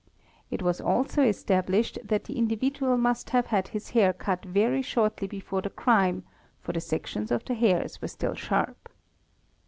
It 0.49 0.61
wasalso 0.61 1.21
established 1.23 1.99
that 2.03 2.23
the 2.23 2.35
individual 2.35 2.97
must 2.97 3.29
have 3.29 3.45
had 3.45 3.67
his 3.67 3.91
hair 3.91 4.13
cut 4.13 4.43
very 4.43 4.81
shortly 4.81 5.27
before 5.27 5.61
the 5.61 5.69
crime 5.69 6.23
for 6.59 6.73
the 6.73 6.81
sections 6.81 7.29
of 7.29 7.45
the 7.45 7.53
hairs 7.53 8.01
were 8.01 8.07
still 8.07 8.33
sharp. 8.33 8.89